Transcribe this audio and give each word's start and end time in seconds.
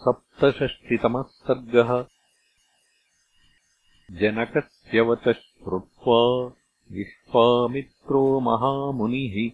सप्तषष्टितमः 0.00 1.22
सर्गः। 1.22 2.04
जनकस्य 4.10 5.00
वचः 5.00 5.32
श्रुत्वा 5.32 6.52
विश्वामित्रो 6.92 8.40
महामुनिः 8.40 9.50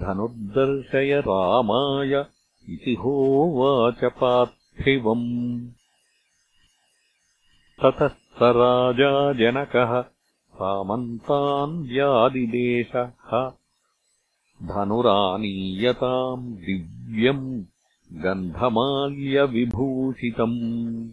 धनुर्दर्शय 0.00 1.20
रामाय 1.20 2.26
इति 2.74 2.94
होवाच 2.94 4.04
पार्थिवम्। 4.04 5.68
ततः 7.82 8.08
स 8.08 8.38
राजा 8.42 9.32
जनकः 9.32 10.02
सामन्तान् 10.54 11.88
व्यादिदेशः 11.88 13.50
धनुरानीयताम् 14.62 16.56
दिव्यम् 16.56 17.64
गन्धमाल्यविभूषितम्। 18.12 21.10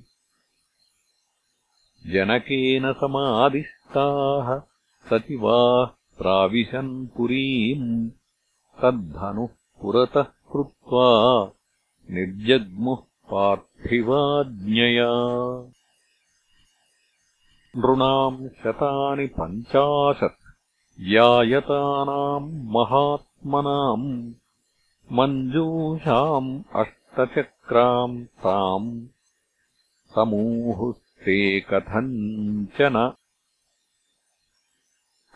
जनकेन 2.12 2.94
समादिष्टाः 2.94 4.62
सचिवाः 5.10 6.18
प्राविशन् 6.18 7.08
पुरीम्। 7.08 8.10
तद्धनुः 8.82 9.50
पुरतः 9.82 10.22
कृत्वा 10.22 11.52
निर्जग्मुः 12.12 12.98
पार्थिवाज्ञया। 13.32 15.10
नृणाम् 17.78 18.50
शतानि 18.50 19.28
पञ्चाशत्। 19.28 20.46
व्यायतानाम् 21.00 22.64
महात्मनाम् 22.64 24.34
मञ्जूषाम् 25.12 26.64
अष्टचक्राम् 26.76 28.26
ताम् 28.26 29.08
समूहुस्ते 30.16 31.60
कथञ्चन। 31.60 33.14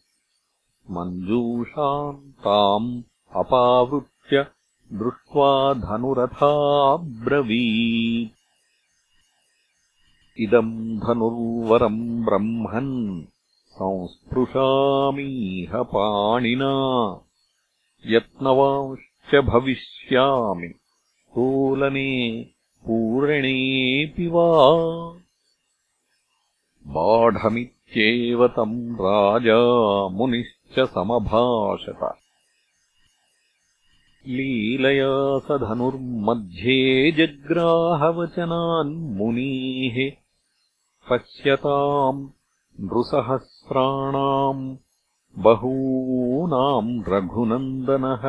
मञ्जूषाम् 0.91 2.33
ताम् 2.33 3.03
अपावृत्य 3.37 4.47
दृष्ट्वा 4.93 5.75
धनुरथाब्रवी 5.75 8.31
इदम् 10.39 10.99
धनुर्वरम् 10.99 12.25
ब्रह्मन् 12.25 13.25
संस्पृशामीह 13.71 15.83
पाणिना। 15.83 17.21
यत्नवांश्च 18.07 19.45
भविष्यामि। 19.45 20.69
तोलने 20.69 22.47
पूरणेऽपि 22.87 24.27
वा 24.27 24.77
बाढमित्येव 27.95 28.47
तम् 28.49 28.95
राजा 28.95 29.59
मुनिश्च 30.09 30.79
समभाषत। 30.79 32.15
लीलया 34.27 35.39
स 35.39 35.61
धनुर्मध्ये 35.61 37.13
जग्राहवचनान्मुनीः 37.13 37.97
पश्यताम् 41.11 42.29
नृसहस्राणाम् 42.81 44.77
बहूनाम् 45.39 47.03
रघुनन्दनः 47.09 48.27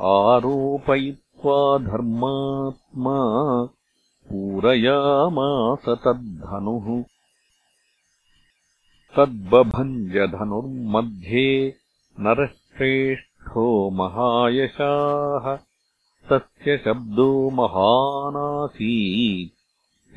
आरोपयित्वा 0.00 1.78
धर्मात्मा 1.78 3.18
पूरयामास 4.30 5.84
तद्धनुः 5.88 7.04
तद्बभञ्जधनुर्मध्ये 9.16 11.74
नरश्रेष्ठ 12.20 13.58
महायशाः। 13.92 15.58
तस्य 16.30 16.80
शब्दो 16.84 17.50
महानासीत् 17.50 19.58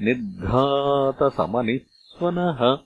निर्घातसमनिःस्वनः 0.02 2.78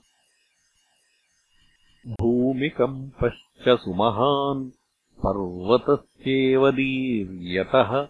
भूमिकम्पश्च 2.20 3.68
सुमहान्। 3.68 4.70
पर्वतस्येव 5.26 6.70
दीर्यतः। 6.70 8.08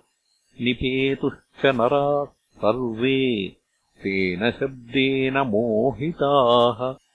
निपेतुश्च 0.61 1.67
नराः 1.67 2.27
सर्वे। 2.59 3.57
तेन 4.03 4.51
शब्देन 4.51 5.39
मोहिताः 5.39 7.08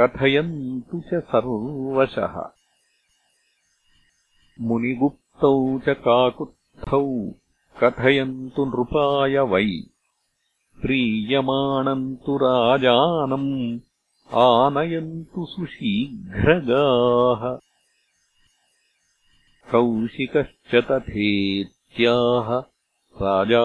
कथयन्तु 0.00 1.00
च 1.00 1.10
सर्वशः। 1.14 2.50
मुनिगुप्तौ 4.60 5.78
च 5.78 5.88
काकुत्थौ 5.88 7.30
कथयन्तु 7.82 8.64
नृपाय 8.64 9.38
वै। 9.38 9.82
प्रीयमाणम् 10.82 12.16
तु 12.16 12.36
राजानम् 12.36 13.80
आनयन्तु 14.34 15.44
सुशीघ्रगाः 15.44 17.71
कौशिकश्च 19.72 20.74
तथेत्याह 20.90 22.48
राजा 23.22 23.64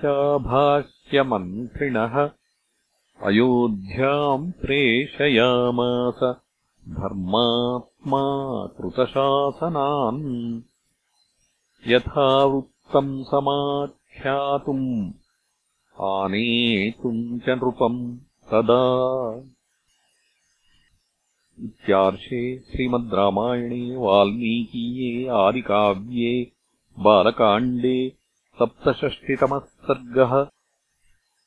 चाभाष्यमन्त्रिणः 0.00 0.94
अयोध्याम् 3.28 4.50
प्रेषयामास 4.60 6.20
धर्मात्मा 6.98 8.22
कृतशासनान् 8.76 10.22
यथावृत्तम् 11.92 13.12
समाख्यातुम् 13.30 14.88
आनेतुम् 16.12 17.22
च 17.46 17.58
नृपम् 17.60 18.00
तदा 18.52 18.82
इत्यार्षे 21.64 22.42
श्रीमद् 22.70 23.14
रामायणे 23.14 23.84
वाल्मीकीये 24.06 25.28
आदिकाव्ये 25.44 26.32
बालकाण्डे 26.96 27.98
सप्तषष्टितमः 28.58 29.58
सर्गः 29.88 30.34